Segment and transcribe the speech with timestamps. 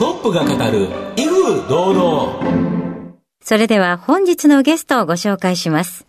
[0.00, 6.06] トップが語る威風堂々それでは本日のゲストをご紹介します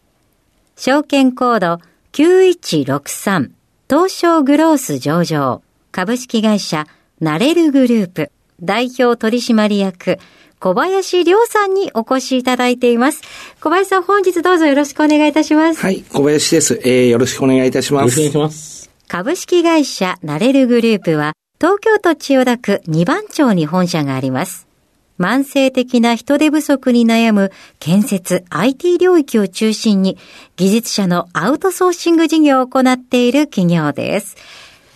[0.78, 1.80] 証券コード
[2.14, 3.52] 9163
[3.90, 6.88] 東証グロース上場株式会社
[7.20, 8.32] ナレルグループ
[8.62, 10.20] 代表取締役、
[10.60, 13.22] 小林亮さんにお越しいただいています。
[13.60, 15.82] 小林さん、本日どうぞよろしくお願いいたします。
[15.82, 16.80] はい、小林です。
[16.84, 18.20] えー、よろしくお願いいたします。
[18.20, 18.92] よろしくお願いします。
[19.08, 24.68] 株式会社ナレルグループは、東京都千代田区二番町に本社があります。
[25.20, 30.18] 慢性的な人手不足に悩む建設 IT 領域を中心に
[30.56, 34.38] 技術者のアウトソーシング事業を行っている企業です。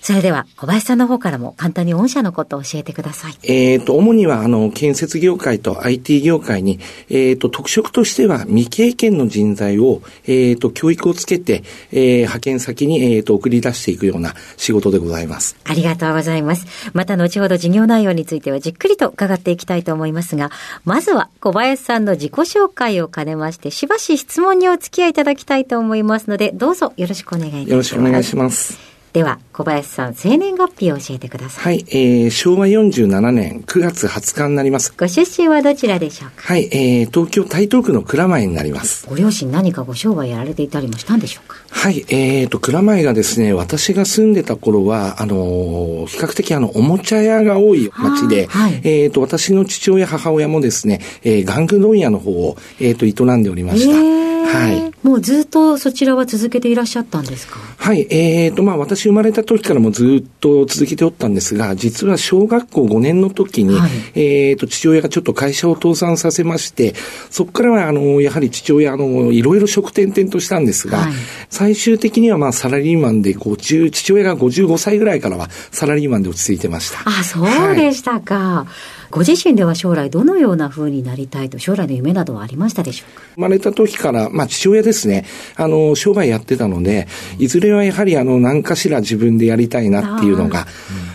[0.05, 3.33] それでは、小林さんの方からも簡単に御社のことを教えてください。
[3.41, 15.55] えっ、と、主には、あの、建設業界と IT 業界に、えっ、ー、と、特色としては、未経験の人材を、えっ、ー、と、教育をつけて、えー、派遣先に、えっ、と、送り出していくような仕事でございます。
[15.63, 16.67] ありがとうございます。
[16.93, 20.51] また、後ほど事業内容についてはじっくりと伺っていきたいと思いますが、
[20.83, 27.71] まずは、小林さんの自己紹介を兼ねまして、しばし質問にお付き合いいただきたいと思いますので、どうぞよろしくお願いいたします。
[27.71, 28.95] よろしくお願いします。
[29.15, 31.77] では、小林さん、生年月日を教えてください。
[31.77, 34.93] はい、えー、昭和47年9月20日になります。
[34.97, 36.43] ご出身はどちらでしょうか？
[36.43, 39.07] はい、えー、東京台東区の蔵前になります。
[39.07, 41.55] ご両親何かご商売やられていたりもしたんでしょうか？
[41.69, 54.15] はい、えーと、蔵前がですね、私が住んでた頃は、あのー、比較的あの、おもちゃ屋が多い町で、はい、えーと、私の父親、母親もですね、えー、玩具問屋の方を、えーと、営んでおりました。
[54.45, 54.91] はい。
[55.01, 57.59] もうずっとそちらは続けていらっしゃったんですか？
[57.77, 58.07] はい。
[58.09, 66.93] えーと、まあ、私生まれた時からもずっと続けておったんですが、実は小学校5年の時に、はい、えーと、父親がちょっと会社を倒産させまして、
[67.29, 71.13] そこからは、あの、やはり父親、あの、いろいろ職転々としたんですが、はい、
[71.49, 76.99] 最終的にはまあ、サラリーマンで50、父親が55歳ぐらいからはサラリーマンで落ち着いてました。
[77.05, 78.35] あ、そうでしたか。
[78.35, 83.23] はいご自身では将来どのような風になりたいと将来の夢などはありましたでしょうか？
[83.35, 87.07] 生まれた時から、まあ父親ですね、あの、商売やってたので、
[87.39, 90.67] いずれはやはりあの、何かしら自分でやりたいなっていうのが、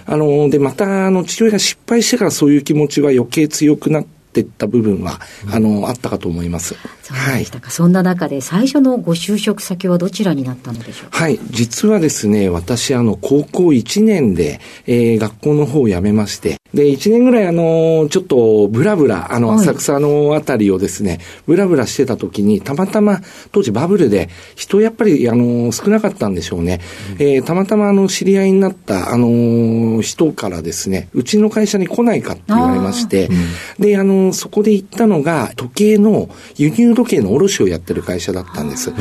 [0.07, 5.19] あの、で、また、あの、父親が失敗してからそういう気持ちは余計強くなって、っていった部分は、
[5.51, 6.75] あの、あったかと思います。
[7.03, 7.67] そうでしたか。
[7.67, 11.11] はい、そんな中で最初のご就職先はどちらになったのでしょう？
[11.11, 11.41] かはい。
[11.51, 23.21] 実はですね、私、あの、高校1年で、えー、学校の方を辞めまして、で、1年ぐらい、あの、ちょっと、ブラブラ、あの、浅草のあたりをですね、ブラブラしてた時に、たまたま、
[23.53, 26.81] 当時バブルで、人やっぱり、あの、少なかったんでしょうね。
[27.19, 33.29] うん、えー、たまたま、あの、知り合いになった、あの、人からですね、うちの会社に来ないかって言われまして、
[33.79, 38.93] うん、で、あの、そこで行ったのが、時計の、輸入時計の卸をやってる会社だったんです。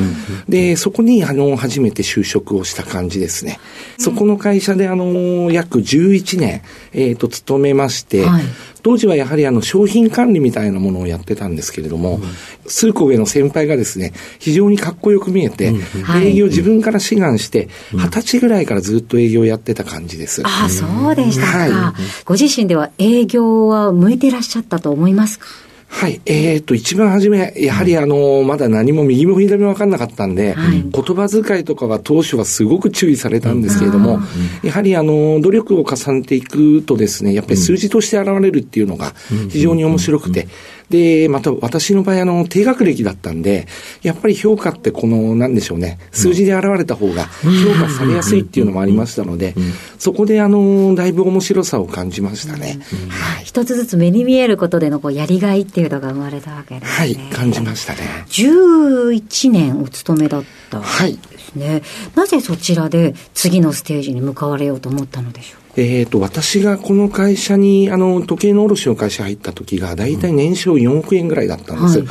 [0.47, 3.59] で、そこに、あの、初めて就職をした感じですね。
[3.97, 6.61] そこの会社で、あの、約11年、
[6.93, 8.43] えっ、ー、と、勤めまして、はい、
[8.81, 12.21] 当時はやはりあの商品管理みたいなものをやってたんですけれども、うん、
[12.67, 20.41] 数個上の先輩がですね、非常にかっこよく見えて、うん、営業自分から志願して、二十歳ぐらいからずっと営業やってた感じです。
[20.45, 21.71] ああ、そうでしたか、はい。
[22.25, 25.68] ご自身では営業は向いてらっしゃったと思いますか？
[25.89, 26.21] はい。
[26.27, 34.19] えっ、ー、と、一番初め、やはりあの、まだ何も右も左も分かんなかったんで、はい、言葉遣いとかは当初はすごく注意されたんですけれども、
[34.63, 39.13] やはりあの、努力を重ねていくとですね、やっぱり数字として現れるっていうのが
[39.49, 40.47] 非常に面白くて、
[40.89, 43.67] で、また私の場合、あの、低学歴だったんで、
[44.01, 49.53] やっぱり評価ってこの、なんでしょうね、数字で現れた方が評価されやすいっていうのもありましたので、
[49.99, 52.79] そこで、あの、だいぶ面白さを感じましたね。
[53.09, 53.45] はい。
[53.45, 56.97] 一つずつ目に見えることでのこうやりがいっていうのが生まれたわけですね。
[56.97, 57.99] はい、感じましたね。
[58.27, 61.69] 11年お勤めだったですね。
[61.69, 61.81] はい、
[62.15, 65.68] なぜそちらで次のステージに向かわれようと思ったのでしょう？
[65.83, 72.03] えっ、と、私がこの会社に、あの、時計の卸の会社入った時が、だいたい年商4億円ぐらいだったんです。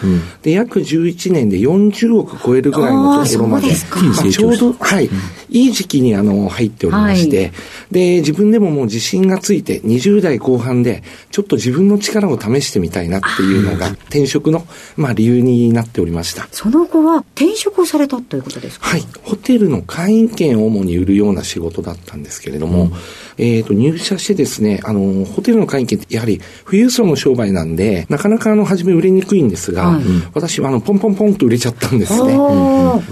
[0.43, 5.11] で、約11年で40億超えるぐらいのところまで、あーそうまあちょうど、はい、
[5.51, 7.53] いい時期にあの、入っておりまして、は
[7.91, 14.67] で、自分でももう自信がついて、20代後半で、ちょっと自分の力を試してみたいなっていうのが、転職の、
[14.97, 16.49] まあ、理由になっておりました。
[16.53, 18.89] その後は転職をされたということですか？
[18.89, 19.05] はい。
[19.23, 22.91] ホテルの会員権を主に売るような仕事だったんですけれども、
[23.37, 30.03] えっ、と、入社してですね、あの、ホテルの会員権ってやはり富裕層の商売なんで、なかなかあの、初め売れにくいんですが、はい。
[30.35, 32.39] 私はあの、ポンポンポンと売れちゃったんですね。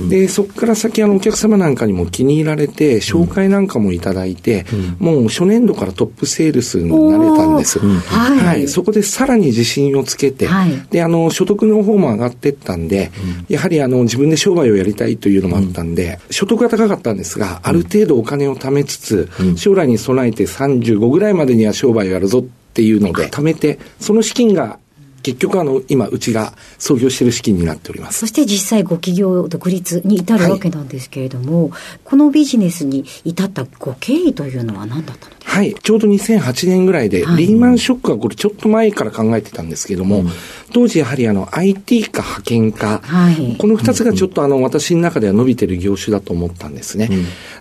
[0.09, 4.67] で、そこから先、あの、お客様なんかにも気に入られて、紹介なんかもいただいて、
[4.99, 7.79] もう初年度からトップセールスになれたんです。
[7.79, 8.69] はい。
[8.69, 10.87] そこでさらに自信をつけて、はい。
[10.91, 13.11] で、あの、所得の方も上がってったんで、
[13.49, 22.43] やはりあの、自分で商売をやりたいというのもあったんで、所得が高かったんですが、ある程度お金を貯めつつ、将来に備えて35ぐらいまでには商売をやるぞっ
[22.75, 24.79] ていうので、貯めて、その資金が、
[25.23, 28.21] 結局あの、今、うちが創業している資金になっております。
[28.21, 31.73] そして実際ご企業独立に至るわけなんですけれども、
[32.05, 35.36] このビジネスに至ったご経緯というのは何だったの？
[35.47, 35.75] はい。
[35.75, 37.47] ちょうど2008年ぐらいで、はい。
[37.47, 40.25] リーマンショックはこれちょっと前から考えてたんですけども、
[40.73, 43.57] 当時やはりあの IT か派遣か、はい。
[43.57, 47.09] この二つがちょっとあの私の中では伸びてる業種だと思ったんですね。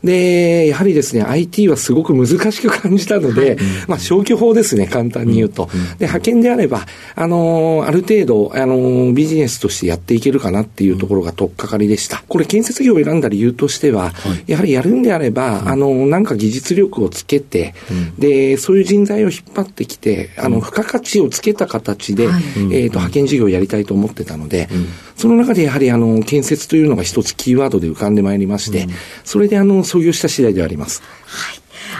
[0.03, 5.67] で、やはりですね、IT はすごく難しく感じたので、まあ消去法ですね、簡単に言うと。
[5.99, 6.85] で、派遣であれば、
[7.15, 12.23] あのーある程度、あのービジネスとしてやっていけるかなっていうところが取っかかりでした。
[12.27, 14.13] これ建設業を選んだ理由としては、
[14.47, 17.75] やはりやるんであれば、あのーなんか技術力をつけて、
[18.18, 22.44] で、そういう人材を引っ張ってきて、あの、付加価値をつけた形で、はい。
[22.74, 24.69] えっ、と、派遣事業をやりたいと思ってたので、
[25.16, 28.88] その中でやはりあの、建設というのが一つキーワードで浮かんでまいりまして、
[29.24, 31.01] それであの、創業した次第ではあります。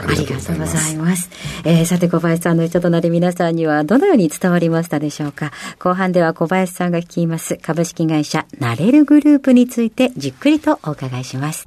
[0.04, 1.30] ありがとうございます。
[1.64, 5.52] えーさて小林さんの人となり皆さんにはどのように伝わりましたでしょうか。
[5.80, 11.66] 後半では小林さんが率います株式会社ナレルグループについてじっくりとお伺いします。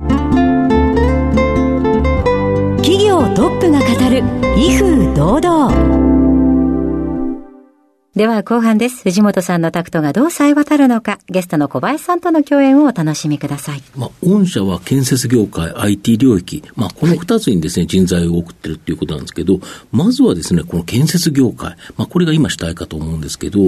[3.38, 4.19] トップが語る
[4.61, 6.08] 威風堂々。
[8.17, 9.05] では後半です。
[9.05, 13.82] 藤本さんのタクトがどう冴え渡るのか、ゲストの小林さんとの共演をお楽しみください。
[13.94, 19.61] まあ、御社は建設業界、IT 領域、まあ、この二つにですね、人材を送ってるっていうことなんですけど、
[19.93, 23.61] まずはですね、この建設業界、まあ、これが今主体かと思うんですけど、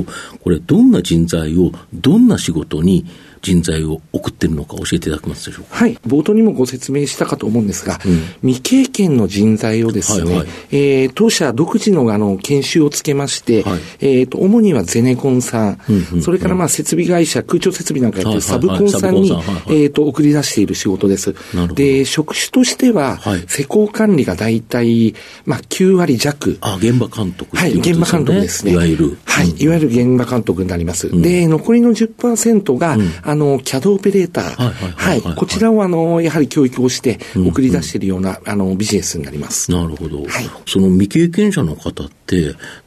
[0.43, 3.07] これ、どんな人材を、どんな仕事に
[3.43, 5.77] 人材を送ってるのか教えていただけますでしょうか？
[5.77, 5.97] はい。
[6.07, 7.99] 冒頭にもご説明したかと思うんですが、
[8.43, 19.33] 未経験の人材をですね、はいはいえー当社独自のあの研修をつけまして、はいえっ、と、主にはゼネコンさん、うんうんそれからまあ設備会社、空調設備なんかやってるサブコンさんに、
[19.69, 21.67] えっ、と、送り出している仕事ですなるほ。
[21.69, 25.15] どで、職種としては、はい施工管理が大体、
[25.45, 26.59] まあ9割弱。
[26.61, 28.73] あ、現場監督ってはい現場監督ですね。
[28.73, 29.19] いわゆる。
[29.25, 31.11] はい、いわゆる現場監督になります。
[31.21, 32.97] で、残りの10%が、
[33.31, 34.73] あの、CAD オペレーター。
[34.97, 39.71] はいこちらを、あの、やはり教育をして、送り出しているような、あの、ビジネスになります。
[39.71, 40.29] なるほど、はい
[40.67, 42.20] その未経験者の方って、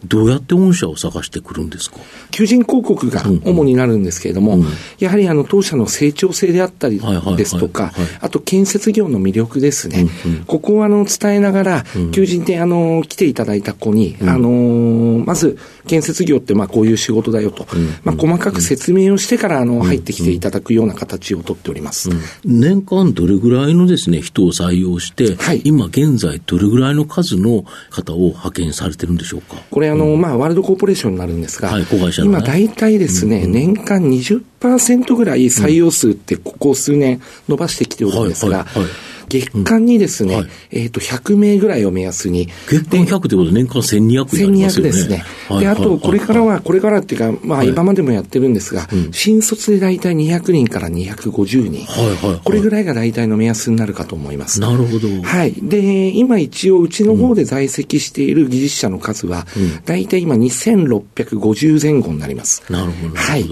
[0.06, 1.98] どうやって御社を探してくるんですか？
[2.31, 4.63] 求人広告が主になるんですけれども、
[5.00, 7.00] やはりあの当社の成長性であったり
[7.38, 10.07] ですとかはい、あと建設業の魅力ですね。
[10.48, 15.57] ここをあの伝えながら、求人であの来ていただいた子に、あのまず
[15.88, 17.68] 建設業ってまあこういう仕事だよと、
[18.04, 22.10] まあ細かく説明をしてからあの入ってきていただくような形をとっております。
[22.46, 25.62] 年間どれぐらいのですね、人を採用して、はい。
[25.65, 29.58] 今現在どれぐらいの数の方を派遣されてるんでしょうか。
[29.70, 32.38] これあの、まあ、ワールドコーポレーションになるんですが、はい子会社のね。
[32.38, 44.82] 今大体ですね、年間20%ぐらい採用数ってここ数年伸ばしてきておるんですが、はいはいはい月間にですね、はいえっ、と、100名ぐらいを目安に、月間100ってことで年間1200になります1200よね。
[44.82, 45.25] ですね。
[45.50, 51.86] はいで、あと、これからは、これからっていうか、まあ、はい今までもやってるんですが、新卒で大体200人から250人。
[51.86, 54.60] はいはいはいこれぐらいが大体の目安になるかと思います。
[54.60, 55.08] なるほど。
[55.24, 55.54] はい。
[55.54, 59.48] で、今一応うちの方で在籍している技術者の数は、
[59.86, 62.63] 大体今2650前後になります。
[62.70, 63.50] なるほど、なはい。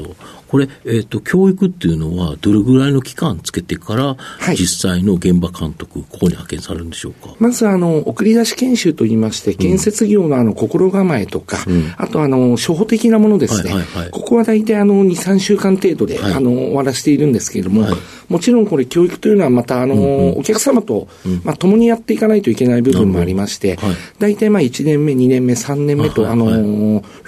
[0.51, 4.58] これ、えっ、と、教育っていうのは、どれぐらいの期間つけてから、はい。
[4.58, 7.34] 実際の現場監督、ここに派遣されるんでしょうか？
[7.39, 11.60] まず、あの、送り出し研修といいまして、建設業のあの、心構えとか、
[11.96, 13.70] あと、あの、初歩的なものですね。
[13.72, 14.12] はいはいはい。
[14.12, 16.34] ここは大体、あの、2、3週間程度で、はい。
[16.34, 17.93] あの、終わらせているんですけれども、はい。
[18.27, 21.08] もちろんこれ、教育というのはまた、あの、お客様と、
[21.46, 23.79] まあ、共にやっていかないといけない部分もありまして、
[24.20, 26.51] 大体、まあ、1年目、2年目、3年目と、あの、フ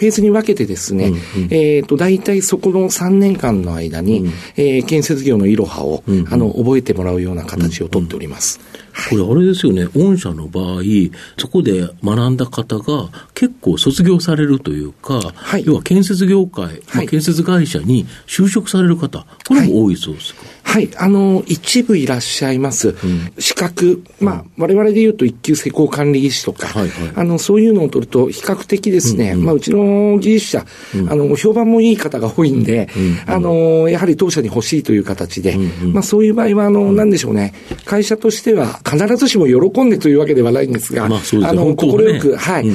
[0.04, 1.14] ェーズに分けてですね、
[1.52, 6.20] えっ、と、大体そこの3年間の間に、うん、えー、建設業のいろはを、うん。
[6.20, 8.60] うん、あの、覚えてもらうような形をとっております。
[9.10, 10.82] これ、あれですよね、御社の場合、
[11.38, 20.42] そこで学んだ方が結構卒業されるというか、はい、要は建設業界、まあ、建設会社に就職される方、これも多いそうですか？
[20.44, 20.63] はい、
[20.98, 22.90] あの、一部いらっしゃいます。
[22.90, 30.66] うん、資格、まあ、我々で言うと一級施工管理技師とか、はいはい、あの、そういうのを取ると、比較的ですね、うんうん、まあ、うちの技術者、
[30.96, 37.54] うん、あの、評判もいい方が多いんで、うん、あの、やはり当社に欲しいという形で、うんうん、まあ、そういう場合は、あの、なんでしょうね、
[37.86, 42.66] 会社としては、必ずしも喜んでというわけではないんですが、まあすね、あの、快く、はい、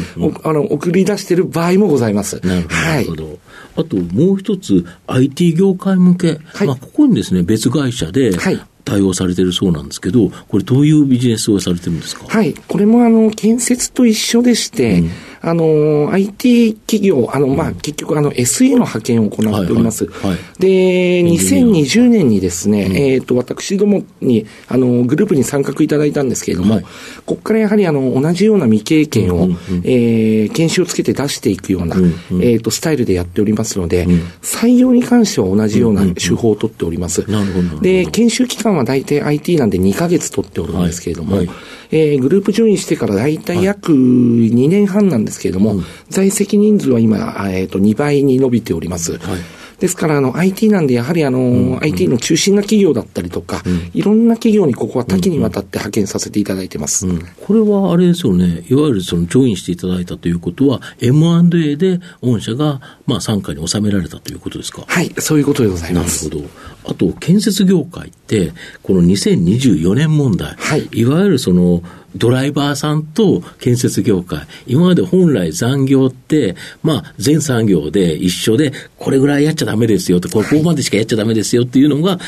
[0.45, 2.41] あの、送り出している場合もございます。
[2.45, 2.63] なる
[3.09, 3.25] ほど。
[3.25, 3.39] はい、
[3.79, 8.61] あともう一つ、IT 業界向け、はい、まあ、ここにですね、別会社で、はい。
[8.85, 12.25] 対応されてるそうなんですけど、これ、どういうビジネスをされてるんですか？
[12.27, 20.07] はい、これもあの建設と一緒でして、うん、あの、IT 企業、あの、まあ、結局、あの、SE の派遣を行っております。
[20.07, 26.91] はいはい、で、2020年にですね、うん、えっ、と、私どもに、あの、グループに参画いただいたんですけれども、はい、こ
[27.27, 37.31] こからやはり、あの、同じような未経験を、うんうん、えー、研修をつけて出していくような、うんうん、えっ、と、スタイルでやっておりますので、うん、採用に関しては同じような手法を取っております。
[37.31, 37.81] なるほど。
[37.81, 41.51] で、研修期間は大体 IT なんで2ヶ月取っておるんですけれども、はい
[41.91, 49.19] えー、グループジョインしてから大体約2年半なんですけれども、はい、在籍人数は今、えっ、ー、と、2倍に伸びております。
[49.19, 49.41] はい
[49.79, 57.07] ですから、あの、IT なんで、やはりあの、うん、IT の中心な企業だったりとか、うん、いろんな企業にここは多岐にわたって派遣させていただいてます。
[57.07, 64.83] うん、これはあれですよね、いわゆるその、ジョインしていただいたということは、M&A で御社が、まあ、傘下に収められたということですか？
[64.89, 66.29] はい、そういうことでございます。
[66.29, 66.51] なるほど。
[66.89, 68.53] あと、建設業界って、
[68.83, 71.83] この2024年問題、はい、いわゆるその、
[72.17, 82.19] ドライバーさんと建設業界、今まで本来残業って、まあ、全産業で一緒で、これぐらいやっちゃダメですよと、ここまでしかやっちゃダメですよっていうのが、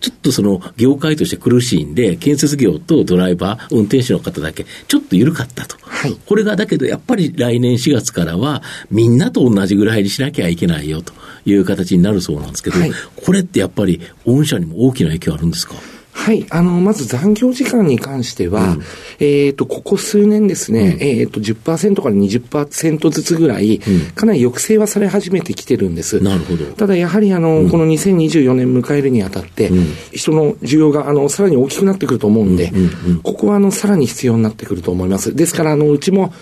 [0.00, 5.76] ちょっとその業界として苦しいんで、建設業とドライバー、運転手の方だけ、ちょっと緩かったと。
[5.80, 11.12] はい、これがだけど、やっぱり来年4月からは、みんなと同じぐらいにしなきゃいけないよと
[11.44, 15.74] いう形になるそうなんですけど、はい、これってやっぱり、御社にも大きな影響あるんですか？
[16.12, 16.44] はい。
[16.50, 18.82] あの、まず残業時間に関しては、うん、
[19.20, 23.80] えっ、と、ここ数年ですね、うん、えっ、と、10%から20%ずつぐらい、
[24.14, 26.22] かなり抑制はされ始めてきてるんです。
[26.22, 26.64] なるほど。
[26.72, 29.70] ただ、やはり、あの、この2024年迎えるにあたって、
[30.12, 32.72] 人の需要が、あの、さらに大きくなってくると思うんで、
[33.22, 35.34] ここは、あの、さらに必要になってくると思います。
[35.34, 36.34] ですから、あの、うちも、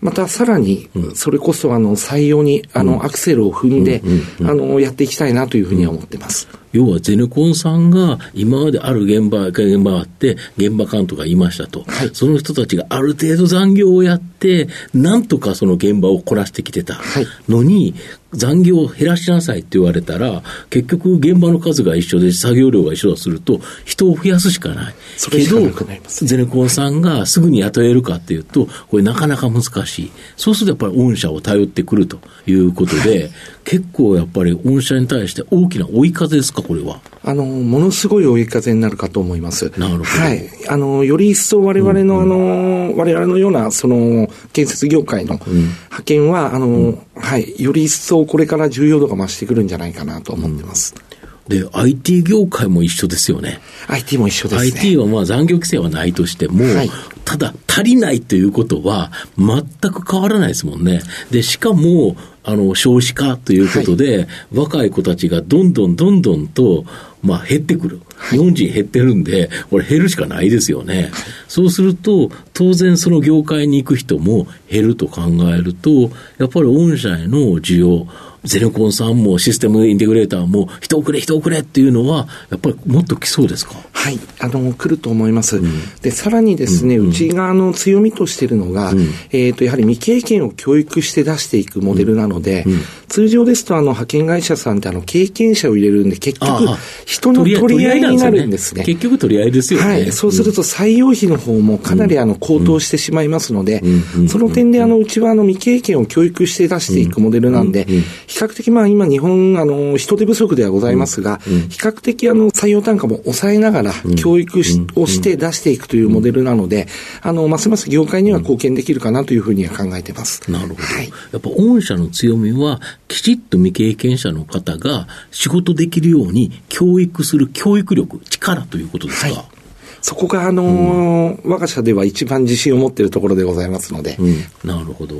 [0.00, 4.02] またさらに、それこそ、あの、採用に、あの、アクセルを踏んで、
[4.42, 6.48] あの、やっていきたいなというふうには思ってます。
[6.72, 17.00] 要はゼネコンさんが今まである現場、現場があって、現場監督がいましたと、はい、その人たちがある程度残業をやって、なんとかその現場をこなしてきてた
[17.48, 24.94] のに、はい残業を減らしなさいって言われたら、結局現場の数が一緒で作業量が一緒だとすると、人を増やすしかない。
[25.30, 25.60] けど、
[26.08, 30.10] ゼネコンさんがすぐに雇えるかっていうと、これなかなか難しい。
[30.36, 33.30] そうするとやっぱり御社を頼ってくるということで、はい、
[33.64, 37.00] 結構やっぱり御社に対して大きな追い風ですか、これは。
[37.28, 39.70] あの、ものすごい追い風になるかと思います。
[39.78, 40.04] なるほど。
[40.04, 40.48] はい。
[40.66, 50.94] あの、より一層我々の、うんうん、あの、我々のような、その、建設業界の派遣は、うん、あの、うん、はい、より一層これから重要度が増してくるんじゃないかなと思ってます。
[50.96, 51.02] うん、
[51.48, 53.60] で、IT 業界も一緒ですよね。
[53.88, 54.70] IT も一緒ですね。
[54.70, 56.90] IT はまあ残業規制はないとしても、はい、
[57.24, 61.00] ただ足りないということは全く変わらないですもんね。
[61.30, 66.84] で、しかも、あの、少子化ということで、はい、若い子たちがどんどんどんどんと、
[67.22, 68.00] まあ減ってくる。
[68.30, 71.10] 日本人減ってるんで、これ減るしかないですよね。
[71.48, 75.22] そうすると、当然その業界に行く人も減ると考
[75.54, 78.06] えると、やっぱり御社への需要、
[78.44, 83.74] ゼネコンさんもシステムインテグレーターも人遅れ人遅れっていうのは、やっぱりもっと来そうですか？
[83.92, 85.56] はい、あの、来ると思います。
[85.56, 89.00] うん、で、さらにですね、うん、ち側の強みとしているのが、うん、
[89.32, 92.64] えっ、ー、と、やはり未経験を教育して出していくモデルなので、
[93.08, 96.68] 通常ですと、あの、派遣会社さんってあの、経験者を入れるんで、結局、
[97.06, 98.84] 人の取り合いになるんですね。
[98.84, 99.86] 結局取り合いですよね。
[99.86, 100.12] はい。
[100.12, 103.82] そうすると採用費の方もかなりあの、高騰してしまいますので、
[104.28, 107.84] その点であの、うちはあの、未経験を教育して出していくモデルなんで、
[108.26, 114.60] 比較的まあ今日本、あの、人手不足ではございますが、比較的あの、採用単価も抑えながら、教育
[114.96, 116.88] をして出していくというモデルなので、
[117.22, 120.50] あの、ますます業界には貢献できるかなというふうには考えてます。
[120.50, 120.82] なるほど。
[120.82, 129.57] はい、やっぱ御社の強みは、きちっと未経験者の方が仕事できるように教育する教育力、力ということですか、はい
[130.00, 134.16] そこが、あのー、我が社では一番自信を持っているところでございますので。
[134.18, 135.16] うん、なるほど。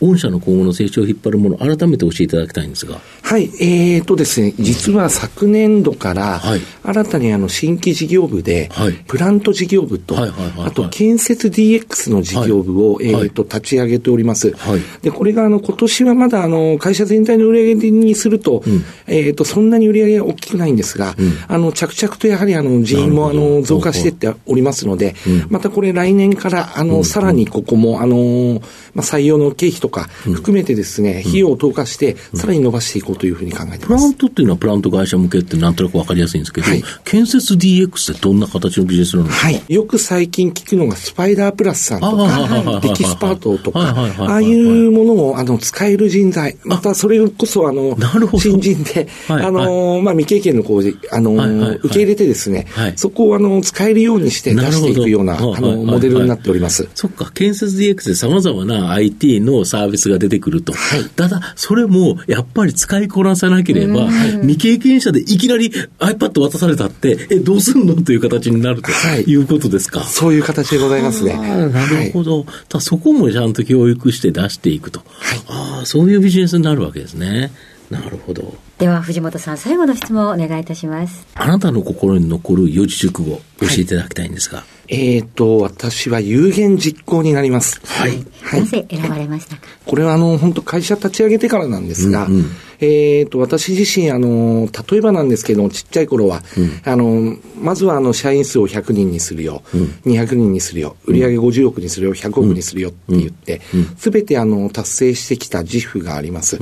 [0.00, 3.00] 御社の今後の成長を引っ張るもの、改めて教えていただきたいんですが。
[3.22, 6.40] はい、えーとですね、実は昨年度から、
[6.82, 14.52] 新たにあの新規事業部で、はい、プラント事業部と、あと建設 DX の事業部を、はい、えーと、立ち上げております。
[14.52, 28.60] はい、で、これがあの今年はまだあの会社全体の売上にすると、うん、えーと、そんなに売上が大きくないんですが、うん、あの着々とやはりあの人員もあの増加していっておりますので、うん、またこれ来年からあの、さらにここもあの、
[28.94, 33.86] まあ、採用の経費とか含めてですね、費用を投下して、さらに伸ばしていこうというふうに考えてます。
[33.86, 39.62] プラントっていうのはプラント会社向けってなんとなくわかりやすいんですけど、はい、建設 DX ってどんな形のビジネスなんですかはい。
[39.68, 47.96] よく最近聞くのがスパイダープラスさんとか、デキスパートとか、ああいうものをあの使える人材、またそれこそあの、
[48.38, 51.32] 新人で、あの、まあ未経験の工事、あの、
[51.78, 56.88] 受け入れてですね、そこをあの使えるようにして出していくような、あの、モデルになっております。
[56.94, 60.72] そっか、建設 DX で様々な IT のサービスが出てくると。
[61.16, 64.08] ただ、それもやっぱり使いこなさなければ、
[64.42, 67.94] 未経験者でいきなり iPad 渡されたって、え、どうすんの？
[67.94, 68.90] という形になると
[69.28, 70.04] いうことですか？
[70.04, 71.34] そういう形でございますね。
[71.36, 72.46] なるほど。
[72.68, 75.00] たそこもちゃんと教育して出していくと。
[75.06, 77.52] はい、ああ、そういうビジネスになるわけですね。
[77.90, 78.54] なるほど。
[78.80, 81.26] では藤本さん最後の質問をお願いいたします。
[81.34, 87.82] あなたの心に残る四字熟語教えていただきたいんですが、はい、えっ、ー、と私は有言実行になります。
[87.84, 89.62] はい、はい、なぜ選ばれましたか？
[89.84, 92.44] これはあの本当会社立ち上げてからなんですが、うんうん、
[92.78, 100.96] えっ、ー、と私自身あの例えばなんですけどちっちゃい頃は、うん、あのまずはあの社員数を100人にするよ、うん、200人にするよ。
[101.04, 102.14] 売上50億にするよ。
[102.14, 103.60] 100億にするよって言って
[103.98, 106.58] すべ、うん、てあの達成してきた自負があります、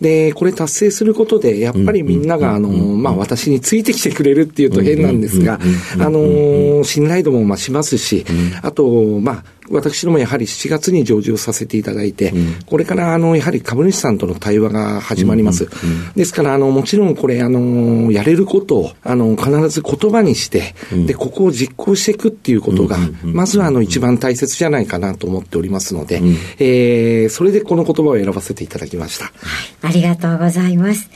[0.00, 5.58] でこれ達成することでやっぱりみんなが、あの、まあ、私についてきてくれるっていうと変なんですが、
[5.98, 8.24] あの、信頼度も増しますし、
[8.62, 15.68] あと、まあ、私どもやはり7月に上場させていただいて、うん、これからあのやはり株主さんとの対話が始まります。
[16.14, 29.32] ですからあのもちろんこれあのやれることをあの必ず言葉にして、うん、でここを実行していくっていうことが、まずはあの一番大切じゃないかなと思っておりますので、うん、えー、それでこの言葉を選ばせていただきました。
[29.84, 31.10] ありがとうございます。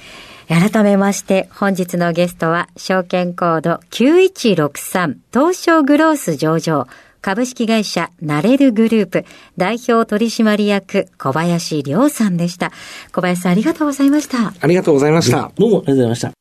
[0.48, 6.86] 改めまして、本日のゲストは、証券コード9163東証グロース上場、
[7.20, 9.24] 株式会社ナレルグループ
[9.56, 12.72] 代表取締役小林亮さんでした。
[13.12, 14.54] 小林さんありがとうございました。
[14.60, 15.50] ありがとうございました。
[15.56, 16.32] どうもありがとうございました。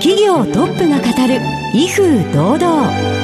[0.00, 1.40] 企業トップが語る
[1.74, 3.23] 威風堂々。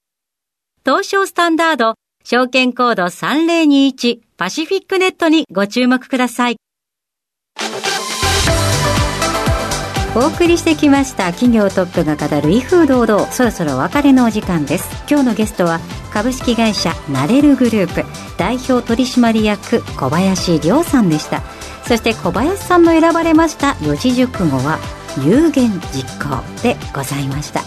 [0.83, 6.55] 東証スタンダード、証券コード3021パシフィックネットにご注目ください。
[10.15, 13.31] お送りしてきました企業トップが語る威風堂々。
[13.31, 14.89] そろそろお別れのお時間です。
[15.07, 15.79] 今日のゲストは
[16.11, 18.03] 株式会社ナレルグループ
[18.39, 21.43] 代表取締役小林亮さんでした。
[21.87, 24.79] そして小林さんの選ばれました四字熟語は
[25.23, 27.61] 有言実行でございました。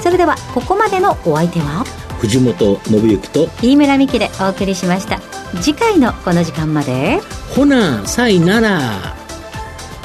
[0.00, 1.84] それではここまでのお相手は？
[2.22, 5.20] 藤本信之と飯村美希でお送りしました。
[5.60, 7.20] 次回のこの時間まで。
[7.50, 9.16] ほなさいなら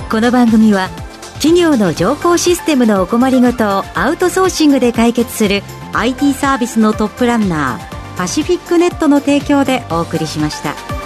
[0.10, 0.89] この番組は
[1.36, 5.62] 企業の情報システムのお困りごとをアウトソーシングで解決する
[5.93, 10.97] IT サービスのトップランナーパシフィックネットの提供でお送りしました。